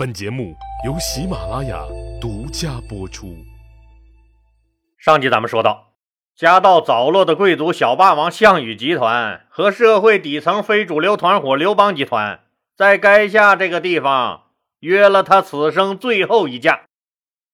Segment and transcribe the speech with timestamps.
[0.00, 0.56] 本节目
[0.86, 1.84] 由喜马拉雅
[2.18, 3.36] 独家播出。
[4.96, 5.92] 上集咱们说到，
[6.34, 12.40] 家道早落的贵族小霸王项羽集团和社会底层非主流团伙刘邦集团，
[12.74, 14.44] 在垓下这个地方
[14.78, 16.86] 约了他此生最后一架。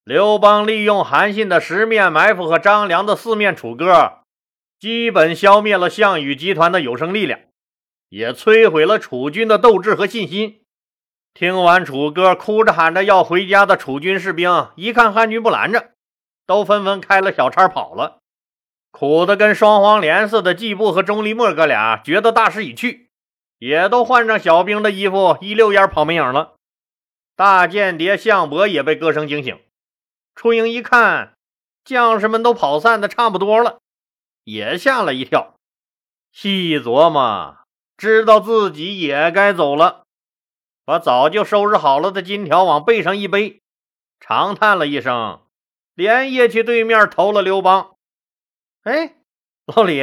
[0.04, 4.18] 刘邦利用韩信的十面埋伏和张良的四面楚歌，
[4.78, 7.40] 基本消灭了项羽集团的有生力量，
[8.08, 10.60] 也摧毁了楚军的斗志和信心。
[11.38, 15.90] 听完楚歌，哭着喊着要回家的楚军士兵，一看汉军不拦着，
[16.46, 18.20] 都纷纷开了小差跑了。
[18.90, 23.10] 苦的跟双黄连似的季布和钟离莫哥俩觉得大势已去，
[23.58, 26.54] 也都换上小兵的衣服，一溜烟跑没影了。
[27.36, 29.60] 大间谍项伯也被歌声惊醒，
[30.34, 31.34] 出营一看，
[31.84, 33.80] 将士们都跑散的差不多了，
[34.44, 35.52] 也吓了一跳，
[36.32, 37.58] 细琢磨，
[37.98, 40.05] 知道自己也该走了。
[40.86, 43.60] 把早就收拾好了的金条往背上一背，
[44.20, 45.40] 长叹了一声，
[45.94, 47.96] 连夜去对面投了刘邦。
[48.84, 49.16] 哎，
[49.66, 50.00] 老李，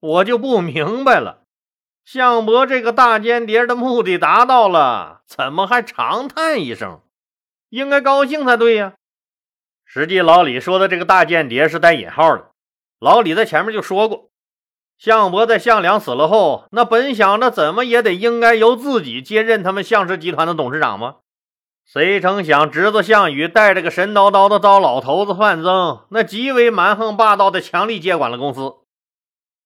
[0.00, 1.44] 我就不明白了，
[2.04, 7.00] 项伯这个大间谍的目的达到了，怎么还长叹一声？
[7.70, 8.92] 应该高兴才对呀。
[9.86, 12.50] 实际老李说的这个大间谍是带引号的，
[12.98, 14.30] 老李在前面就说过。
[14.98, 21.16] 项伯在项梁死了后，那本想着怎么也得应该由自己接任他们项氏集团的董事长吗？
[21.84, 28.76] 谁成想侄子项羽带着个神叨叨的糟老头子范增，那极为蛮横霸道的强力接管了公司。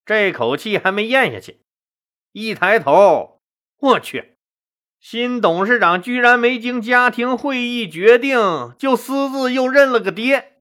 [0.05, 1.61] 这口气还没咽下去，
[2.33, 3.41] 一抬头，
[3.79, 4.37] 我去，
[4.99, 10.58] 新董事长居然没经家庭会议决定，就私自又认了个爹。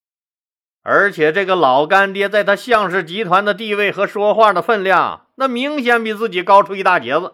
[0.89, 7.33] 而且这个老干爹在他项氏集团的地位和说话的分量，那明显比自己高出一大截子，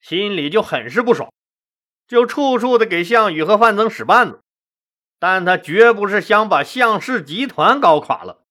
[0.00, 1.32] 心里就很是不爽，
[2.06, 4.38] 就处处的给项羽和范增使绊子。
[5.18, 8.42] 但他绝不是想把项氏集团搞垮了，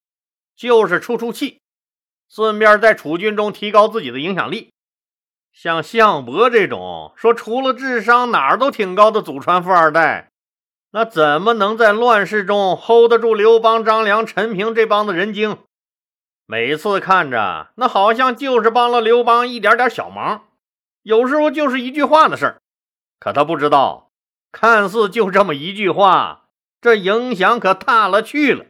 [0.58, 1.62] 就是出出气，
[2.30, 4.74] 顺便在楚军中提高自己的影响力。
[5.54, 10.28] 像项伯这种说除了智商哪儿都挺高的祖传富二代。
[10.92, 15.58] 那怎么能在乱世中 hold 得住刘邦、张良、陈平这帮子人精？
[16.46, 20.46] 每次看着那好像就是帮了刘邦一点点小忙，
[21.04, 22.62] 有时候就是一句话的事儿。
[23.20, 24.12] 可他不知道，
[24.52, 26.46] 看似就这么一句话，
[26.80, 28.66] 这影响可大了去了。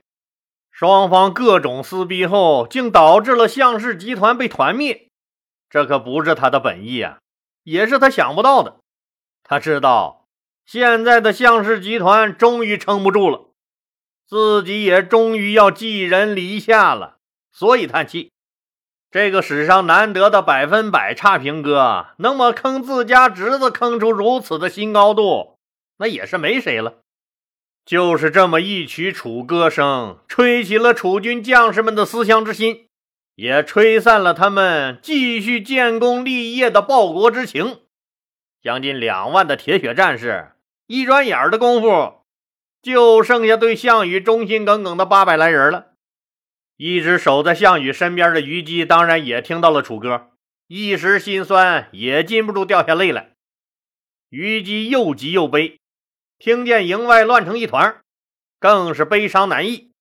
[0.72, 5.09] 双方各种撕逼后，竟导致了项氏集团被团灭。
[5.69, 7.19] 这可不是他的本意啊，
[7.63, 8.77] 也是他想不到的。
[9.44, 10.26] 他知道。
[10.67, 13.51] 现在的项氏集团终于撑不住了，
[14.28, 17.19] 自己也终于要寄人篱下了，
[17.53, 18.33] 所以叹气。
[19.09, 25.57] 这个史上难得的百分百差评哥，能把坑自家侄子坑出如此的新高度，
[26.00, 26.95] 那也是没谁了。
[27.85, 32.89] 就是这么一曲楚歌声，吹起了楚军将士们的思乡之心，
[33.35, 37.79] 也吹散了他们继续建功立业的报国之情。
[38.61, 40.51] 将近两万的铁血战士。
[40.88, 42.22] 一转眼的功夫，
[42.81, 45.88] 就剩下对项羽忠心耿耿的八百来人了。
[46.78, 50.30] 一直守在项羽身边的虞姬，当然也听到了楚歌，
[50.68, 53.34] 一时心酸，也禁不住掉下泪来。
[54.30, 55.80] 虞姬又急又悲，
[56.38, 58.00] 听见营外乱成一团，
[58.59, 59.92] 更是悲伤难抑。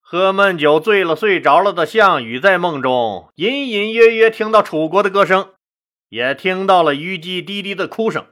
[0.00, 5.54] 喝闷酒醉了，睡着了的项羽，在梦中隐隐约约听到楚国的歌声，
[6.10, 8.26] 也听到了虞姬低低的哭声。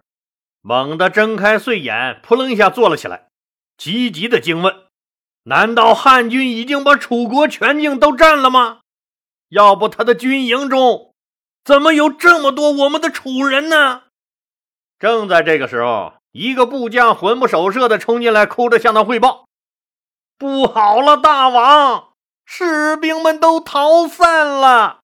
[0.68, 3.28] 猛地睁开睡眼，扑棱一下坐了起来，
[3.78, 4.74] 急急的惊问
[5.46, 8.80] ：“难道汉军已经把楚国全境都占了吗？
[9.50, 11.14] 要不他的军营中
[11.64, 14.02] 怎么有这么多我们的楚人呢？”
[14.98, 19.46] 正在这个时候，一个部将魂不守舍的冲进来，哭着向他汇报
[20.36, 22.08] ：“不好了，大王，
[22.44, 24.98] 士兵们都逃散了，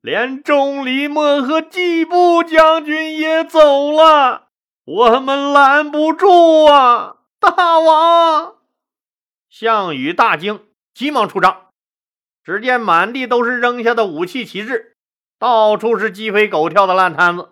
[0.00, 4.44] 连钟离墨和季布将军也走了。”
[4.86, 7.16] 我们拦不住啊！
[7.40, 8.54] 大王，
[9.50, 10.64] 项羽大惊，
[10.94, 11.70] 急忙出帐。
[12.44, 14.94] 只见满地都是扔下的武器旗帜，
[15.40, 17.48] 到处是鸡飞狗跳的烂摊子。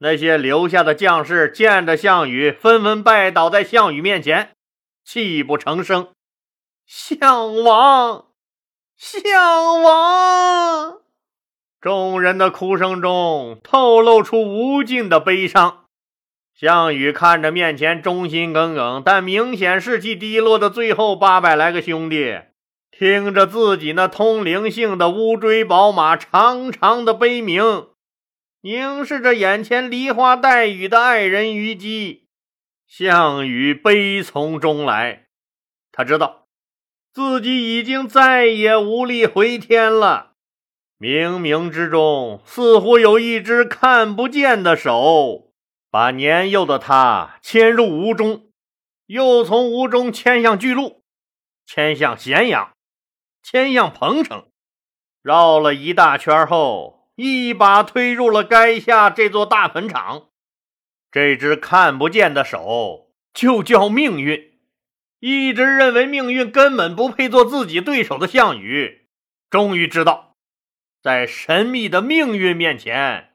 [0.00, 4.54] 那些留下的将士见着项羽，纷纷拜倒在项羽面前，
[5.02, 6.08] 泣不成声。
[6.84, 8.26] 项王，
[8.94, 11.00] 项王！
[11.80, 15.86] 众人的哭声中透露出无尽的悲伤。
[16.58, 22.36] 项羽看着面前忠心耿耿但明显士气低落的最后八百来个兄弟，
[22.90, 27.86] 听着自己那通灵性的乌骓宝马长长的悲鸣，
[28.60, 32.26] 凝视着眼前梨花带雨的爱人虞姬，
[32.88, 35.26] 项羽悲从中来，
[35.92, 36.48] 他知道
[37.14, 40.32] 自己已经再也无力回天了。
[40.98, 45.47] 冥冥之中，似乎有一只看不见的手，
[45.90, 48.50] 把年幼的他牵入吴中，
[49.06, 51.02] 又从吴中牵向巨鹿，
[51.64, 52.72] 牵向咸阳，
[53.42, 54.50] 牵向彭城，
[55.22, 60.28] 绕了一大圈后，一把推入了垓下这座大坟场。
[61.10, 64.58] 这只看不见的手就叫命运。
[65.20, 69.08] 一直认为命运根本不配做自己对手的项羽，
[69.50, 70.36] 终于知道，
[71.02, 73.27] 在神秘的命运面前，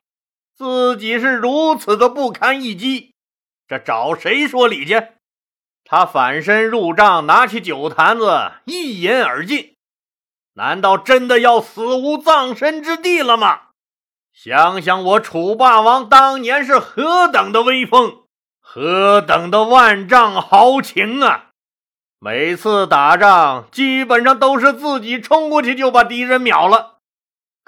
[0.56, 3.14] 自己是如此的不堪一击。
[3.68, 5.02] 这找谁说理去？
[5.86, 9.76] 他反身入帐，拿起酒坛子，一饮而尽。
[10.56, 13.60] 难道真的要死无葬身之地了吗？
[14.34, 18.24] 想想我楚霸王当年是何等的威风，
[18.60, 21.50] 何等的万丈豪情啊！
[22.20, 26.93] 每次打仗基本上都是自己冲过去就把敌人秒了。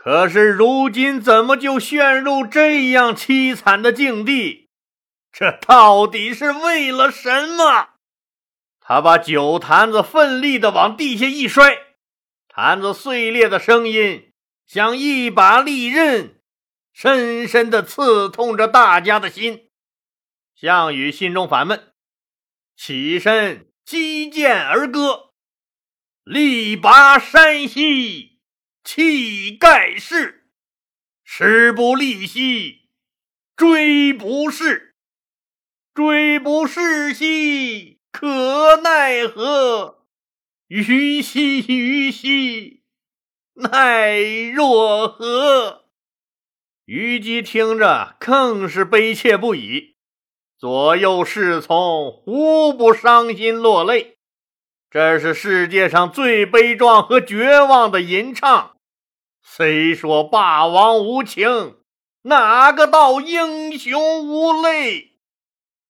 [0.05, 4.69] 可是如今怎么就陷入这样凄惨的境地？
[5.31, 7.89] 这到底是为了什么？
[8.79, 11.79] 他把酒坛子奋力的往地下一摔，
[12.47, 14.31] 坛子碎裂的声音
[14.67, 16.39] 像一把利刃。
[16.93, 19.71] 深深的刺痛着大家的心，
[20.53, 21.93] 项羽心中烦闷，
[22.77, 25.31] 起身击剑而歌
[26.23, 28.34] ：“力拔山兮
[28.85, 30.45] 气盖世，
[31.23, 32.87] 时不利兮
[33.57, 34.93] 骓不逝，
[35.95, 40.05] 骓不逝兮可奈何？
[40.67, 42.83] 虞兮虞兮
[43.55, 44.19] 奈
[44.53, 45.85] 若何？”
[46.85, 49.95] 虞姬听着更是悲切不已，
[50.59, 54.19] 左右侍从无不伤心落泪。
[54.91, 58.74] 这是世界上最悲壮和绝望的吟唱。
[59.47, 61.77] 虽说霸王无情，
[62.23, 65.19] 哪个道英雄无泪？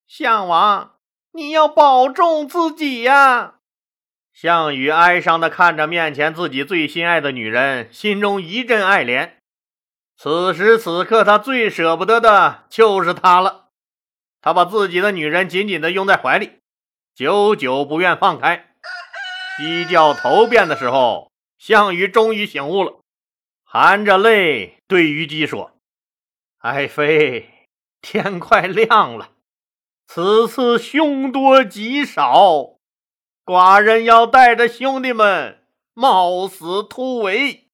[0.06, 0.98] 项王，
[1.32, 3.56] 你要保重自己呀！
[4.34, 9.32] 项羽哀伤地看着面前自己最心爱的女人，心中一阵爱怜。
[10.18, 13.70] 此时此刻，他最舍不得的就是她了。
[14.42, 16.60] 他把自己的女人紧紧地拥在怀里，
[17.16, 18.76] 久久不愿放开。
[19.58, 23.00] 鸡叫头遍的时候，项羽终于醒悟了，
[23.78, 25.74] 含着泪对虞姬说
[26.64, 27.68] ：“爱妃，
[28.00, 29.32] 天快亮了，
[30.08, 32.78] 此次凶多吉少，
[33.44, 37.68] 寡人要带着兄弟们冒死突围。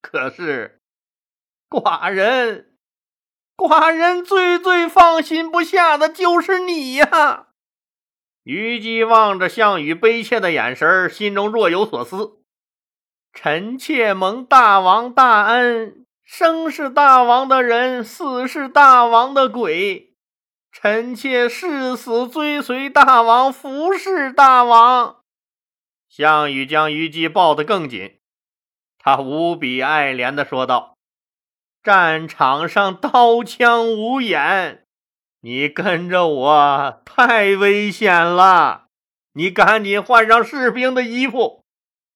[0.00, 0.80] 可是……”
[1.68, 2.78] 寡人，
[3.54, 7.48] 寡人最最放心不下的就是你呀！
[8.44, 12.37] 虞姬望着项羽悲切的眼神，心中若有所思。
[13.32, 20.14] 臣妾蒙大王大恩，生是大王的人，死是大王的鬼。
[20.72, 25.16] 臣妾誓死追随大王，服侍大王。
[26.08, 28.18] 项羽将虞姬抱得更紧，
[28.98, 30.96] 他无比爱怜的说道。
[31.82, 34.84] 战场上刀枪无眼，
[35.40, 38.86] 你跟着我太危险了。
[39.34, 41.64] 你赶紧换上士兵的衣服，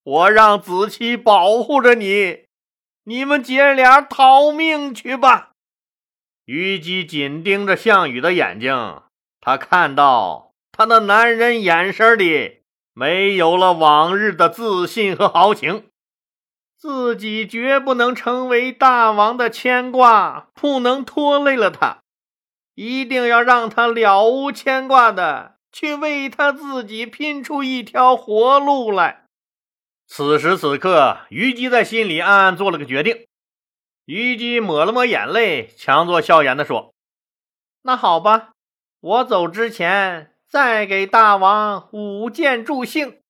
[0.05, 2.47] 我让子期保护着你。
[3.05, 5.51] 你们姐俩逃命去吧。
[6.45, 9.03] 虞姬紧盯着项羽的眼睛，
[9.41, 15.87] 他看到他那男人眼神里没有了往日的自信和豪情。
[16.77, 22.03] 自己绝不能成为大王的牵挂，不能拖累了他，
[22.75, 29.22] 一定要让他了无牵挂的去为他自己拼出一条活路来。
[30.15, 33.27] 此时此刻，虞姬在心里暗暗做了个决定。
[34.05, 36.93] 虞姬抹了抹眼泪，强作笑颜地说
[37.81, 38.51] ：“那好吧，
[39.01, 43.21] 我走之前再给大王舞剑助兴。”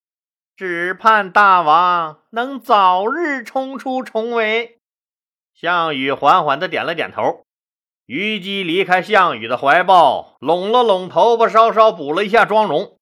[0.57, 4.77] 只盼大王能早日冲出重围。
[5.53, 7.45] 项羽缓缓地点了点头。
[8.07, 12.99] 虞姬离开项羽的怀抱，拢了拢头发，稍稍补了一下妆容，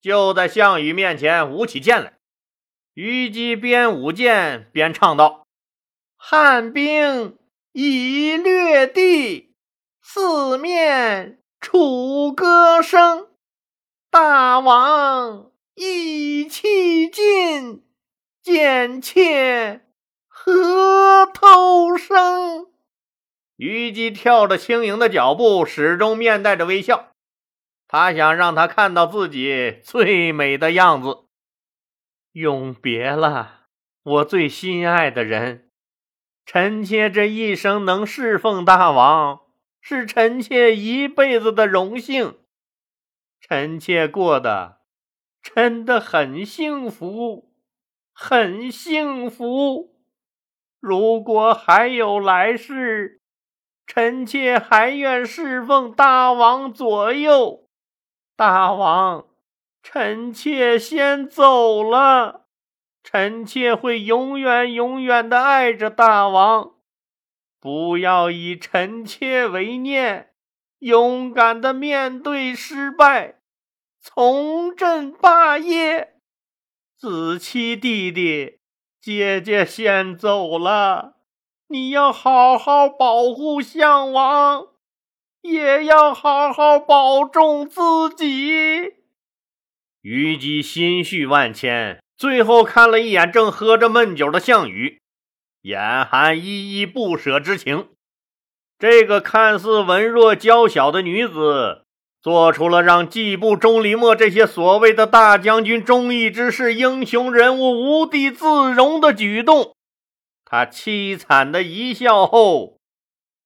[0.00, 2.14] 就在项羽面前舞起剑来。
[2.94, 5.46] 虞姬边舞剑边唱道
[6.16, 7.38] ：“汉兵
[7.72, 9.54] 已掠地，
[10.02, 13.28] 四面楚歌声。
[14.10, 17.82] 大王。”意气尽，
[18.42, 19.80] 贱妾
[20.28, 22.66] 何偷生？
[23.56, 27.14] 虞姬跳着轻盈的脚步，始终面带着微笑。
[27.88, 31.24] 他想让他看到自己最美的样子。
[32.32, 33.66] 永别了，
[34.02, 35.70] 我最心爱的人。
[36.46, 39.42] 臣妾这一生能侍奉大王，
[39.80, 42.38] 是臣妾一辈子的荣幸。
[43.40, 44.80] 臣妾过得
[45.42, 47.52] 真的很幸福，
[48.12, 49.96] 很幸福。
[50.80, 53.20] 如果还有来世，
[53.86, 57.68] 臣妾还愿侍奉大王左右。
[58.34, 59.26] 大王，
[59.82, 62.46] 臣妾先走了。
[63.02, 66.74] 臣妾会永远永远的爱着大王。
[67.60, 70.30] 不要以臣妾为念，
[70.78, 73.40] 勇敢的面对失败，
[74.00, 76.14] 重振霸业。
[76.96, 78.60] 子期弟弟，
[79.00, 81.16] 姐姐先走了，
[81.68, 84.68] 你要好好保护项王。
[85.42, 89.01] 也要好好保重自己。
[90.02, 95.00] 虞姬心绪万千，最后看了一眼正喝着闷酒的项羽，
[95.62, 97.88] 眼含依依不舍之情。
[98.78, 101.84] 这个看似文弱娇小的女子，
[102.20, 109.76] 做出了让季布、钟离墨这些所谓的大将军、忠义之士、英雄人物无地自容的举动。
[110.44, 112.76] 她凄惨的一笑后。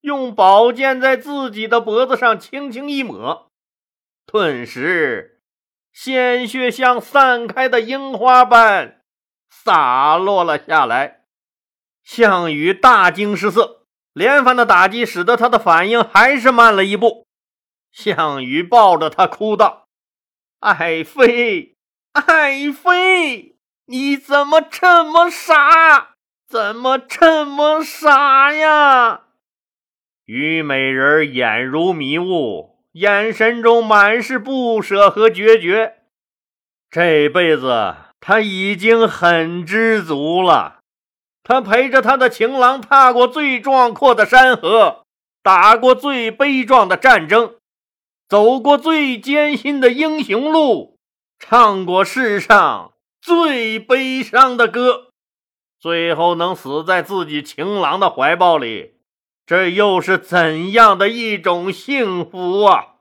[0.03, 3.49] 用宝剑在自己的脖子上轻轻一抹，
[4.25, 5.36] 顿时
[5.99, 9.00] 鲜血像散开的樱花般
[9.49, 11.23] 洒落了下来。
[12.05, 17.26] 项羽大惊失色，连番的打击使得他的反应还是慢了一步。
[17.91, 19.88] 项羽抱着他哭道
[20.61, 21.76] ：“爱妃，
[22.12, 26.11] 爱妃，你怎么这么傻？
[26.47, 29.23] 怎么这么傻呀？”
[30.29, 35.97] 虞美人眼如迷雾，眼神中满是不舍和决绝。
[36.91, 40.79] 这辈子他已经很知足了。
[41.43, 45.05] 他陪着他的情郎踏过最壮阔的山河，
[45.43, 47.57] 打过最悲壮的战争，
[48.31, 50.99] 走过最艰辛的英雄路，
[51.38, 55.11] 唱过世上最悲伤的歌，
[55.79, 58.96] 最后能死在自己情郎的怀抱里。
[59.47, 62.95] 这又是怎样的一种幸福啊！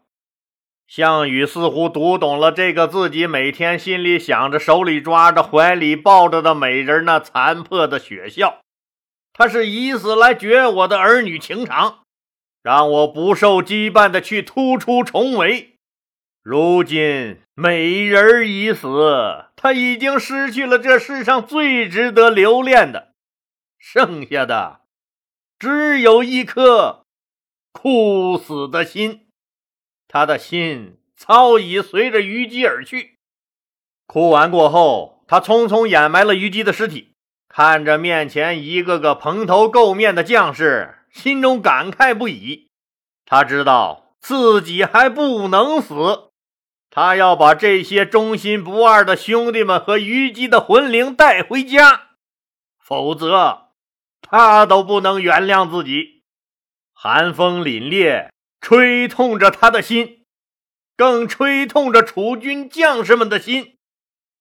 [0.87, 8.59] 项羽似乎读懂了这个自己每天心里想着、手里抓着、怀里抱着的美人那残破的血笑。
[9.33, 12.01] 他是以死来绝我的儿女情长，
[12.61, 15.77] 让我不受羁绊的去突出重围。
[16.43, 23.13] 如今美人已死，他已经失去了这世上最值得留恋的，
[23.79, 24.81] 剩下的。
[25.57, 27.05] 只有一颗
[27.71, 29.27] 枯死的心，
[30.07, 33.17] 他的心早已随着虞姬而去。
[34.05, 37.13] 哭完过后，他匆匆掩埋了虞姬的尸体，
[37.47, 42.67] 看着面前一个个蓬头垢面的将士，心中感慨不已。
[43.25, 46.29] 他知道自己还不能死，
[46.89, 52.09] 他要把这些忠心不二的兄弟们和虞姬的魂灵带回家，
[52.77, 53.64] 否则。
[54.27, 56.23] 他都不能原谅自己，
[56.93, 58.29] 寒风凛冽，
[58.59, 60.25] 吹痛着他的心，
[60.97, 63.77] 更吹痛着楚军将士们的心。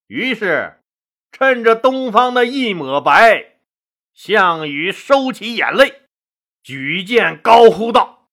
[0.07, 0.81] 于是，
[1.31, 3.59] 趁着东方的一抹白，
[4.15, 6.03] 项羽收起眼泪，
[6.63, 8.31] 举剑高呼道：“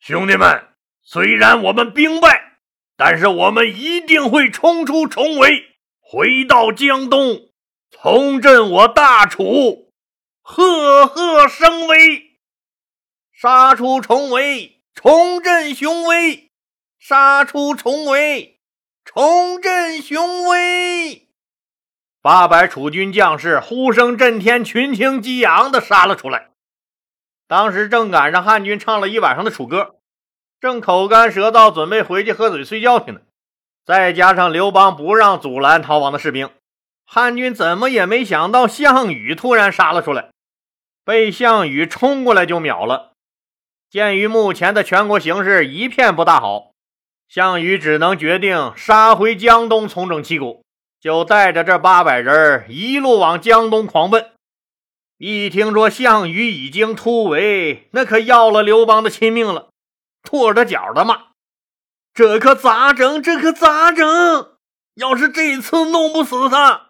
[0.00, 0.68] 兄弟们，
[1.02, 2.58] 虽然我们兵败，
[2.96, 7.50] 但是我们一定会冲出重围，回到江东，
[7.90, 9.84] 重振我大楚。”
[10.48, 12.38] 赫赫声威，
[13.32, 16.50] 杀出重围，重振雄威；
[17.00, 18.60] 杀出重围，
[19.04, 21.26] 重振雄威。
[22.22, 26.50] 八百楚军将士呼声震天，群情激昂的杀了出来。
[27.48, 29.96] 当时正赶上汉军唱了一晚上的楚歌，
[30.60, 33.20] 正口干舌燥，准备回去喝水睡觉去呢。
[33.84, 36.48] 再加上刘邦不让阻拦逃亡的士兵，
[37.04, 40.30] 汉军怎么也没想到项羽突然杀了出来。
[41.06, 43.12] 被项羽冲过来就秒了。
[43.88, 46.72] 鉴于目前的全国形势一片不大好，
[47.28, 50.64] 项羽只能决定杀回江东重整旗鼓，
[51.00, 54.32] 就带着这八百人一路往江东狂奔。
[55.18, 59.68] 一听说项羽已经突围，那可要了刘邦的亲命了，
[60.24, 61.26] 跺着脚的骂
[62.12, 63.22] ：“这可咋整？
[63.22, 64.56] 这可咋整？
[64.96, 66.88] 要是这次弄不死他，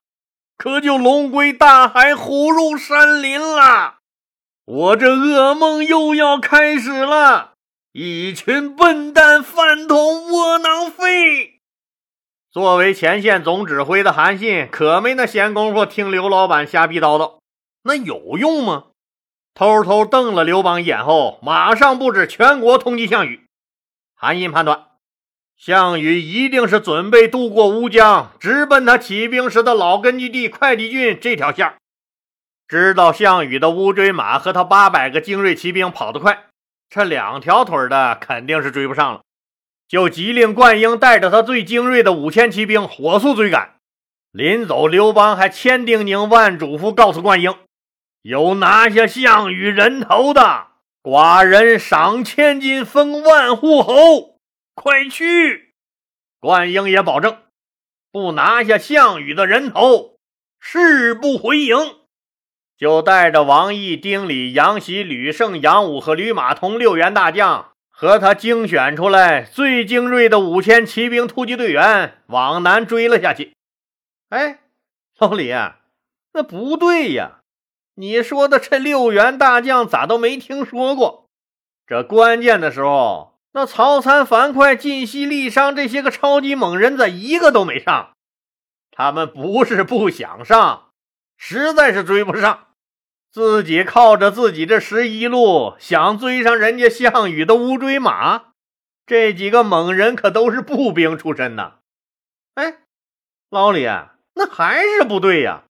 [0.56, 3.95] 可就龙归大海，虎入山林了。”
[4.66, 7.52] 我这噩梦又要开始了，
[7.92, 11.61] 一群笨蛋、饭桶、窝囊废！
[12.50, 17.38] 作为前线总指挥的韩信，可没那闲工夫听刘老板瞎逼叨叨。
[17.85, 18.87] 那有用吗？
[19.54, 23.46] 偷偷瞪了刘邦一眼后，马上布置全国通缉项羽。
[24.16, 24.87] 韩信判断，
[25.56, 31.76] 项羽一定是准备渡过乌江，直奔他起兵时的老根据地会稽郡这条线儿。
[32.68, 36.46] 知道项羽的乌骓马和他八百个精锐骑兵跑得快，
[36.90, 39.23] 这两条腿的肯定是追不上了，
[39.87, 43.76] 就急令灌婴带着他最精锐的五千骑兵火速追赶。
[44.32, 47.56] 临走，刘邦还千叮咛万嘱咐，告诉灌婴
[48.23, 50.66] ：“有拿下项羽人头的，
[51.02, 54.38] 寡人赏千金，封万户侯。
[54.75, 55.75] 快去！”
[56.38, 57.38] 灌婴也保证，
[58.12, 60.18] 不拿下项羽的人头，
[60.61, 61.76] 誓不回营。
[62.78, 73.54] 就带着王毅、丁礼、杨喜、吕胜、杨武和吕马童六员大将，和他精选出来最精锐的五千骑兵突击队员往南追了下去。
[74.28, 74.59] 哎，
[75.18, 75.50] 老李，
[76.35, 77.40] 那不对呀！
[77.95, 81.30] 你说的这六员大将咋都没听说过？
[81.87, 88.11] 这关键的时候，那曹参、樊哙、晋西、郦商这些个超级猛人咋一个都没上？
[88.90, 90.90] 他们不是不想上，
[91.38, 92.65] 实在是追不上。
[93.37, 98.45] 自己靠着自己这十一路想追上人家项羽的乌骓马，
[99.05, 101.75] 这几个猛人可都是步兵出身呐！
[102.55, 102.78] 哎，
[103.50, 103.85] 老李，
[104.37, 105.64] 那还是不对呀！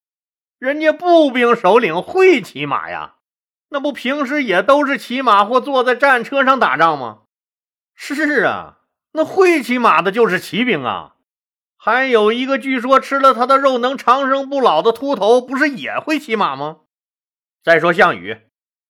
[0.61, 3.17] 人家步兵首领会骑马呀，
[3.71, 7.23] 那不平时也都是骑马或坐在战车上打仗吗？
[7.97, 8.77] 是啊，
[9.15, 11.17] 那会骑马的就是骑兵啊！
[11.77, 16.83] 还有一个据说吃了他的肉能长生不老的秃头，不是也会骑马吗？
[17.67, 18.43] 再说项羽，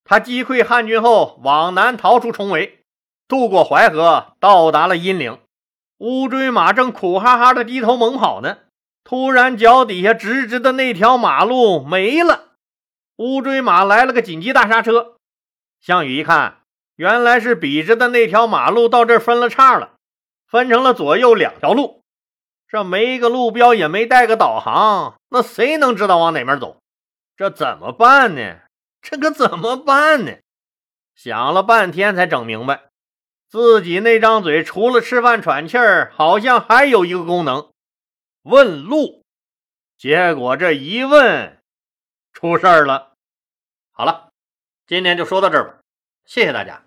[0.03, 2.83] 他击溃汉军后，往南逃出重围，
[3.27, 5.39] 渡过淮河，到达了阴陵。
[5.97, 8.59] 乌骓马正苦哈哈的低头猛跑呢，
[9.03, 12.49] 突然脚底下直直的那条马路没了。
[13.15, 15.15] 乌骓马来了个紧急大刹车，
[15.81, 16.59] 项羽一看，
[16.97, 19.93] 原来是笔直的那条马路到这分了叉了，
[20.47, 22.03] 分成了左右两条路。
[22.67, 26.77] 这没个路标，也没带个导航，那谁能知道往哪面走？
[27.35, 28.59] 这怎么办呢？
[29.01, 30.37] 这可怎么办呢？
[31.15, 32.89] 想了半天才整明白，
[33.49, 37.71] 自己那张嘴除了吃饭喘气儿，好像还有一个功能——
[38.43, 39.23] 问路。
[39.97, 41.57] 结果这一问，
[42.33, 43.13] 出事儿了。
[43.91, 44.31] 好了，
[44.85, 45.79] 今天就说到这儿吧，
[46.25, 46.86] 谢谢大家。